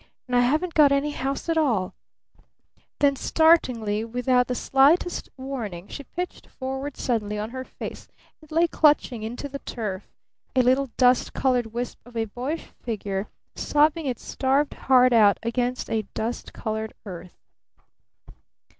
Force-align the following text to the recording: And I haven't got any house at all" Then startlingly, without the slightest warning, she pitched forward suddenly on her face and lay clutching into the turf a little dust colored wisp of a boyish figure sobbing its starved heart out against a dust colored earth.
And 0.27 0.35
I 0.35 0.39
haven't 0.39 0.73
got 0.73 0.91
any 0.91 1.11
house 1.11 1.47
at 1.47 1.59
all" 1.59 1.93
Then 3.01 3.15
startlingly, 3.15 4.03
without 4.03 4.47
the 4.47 4.55
slightest 4.55 5.29
warning, 5.37 5.87
she 5.89 6.01
pitched 6.05 6.47
forward 6.47 6.97
suddenly 6.97 7.37
on 7.37 7.51
her 7.51 7.63
face 7.63 8.07
and 8.41 8.51
lay 8.51 8.65
clutching 8.67 9.21
into 9.21 9.47
the 9.47 9.59
turf 9.59 10.03
a 10.55 10.63
little 10.63 10.89
dust 10.97 11.33
colored 11.33 11.67
wisp 11.67 11.99
of 12.03 12.17
a 12.17 12.25
boyish 12.25 12.71
figure 12.81 13.27
sobbing 13.55 14.07
its 14.07 14.23
starved 14.23 14.73
heart 14.73 15.13
out 15.13 15.37
against 15.43 15.87
a 15.87 16.01
dust 16.15 16.51
colored 16.51 16.95
earth. 17.05 17.37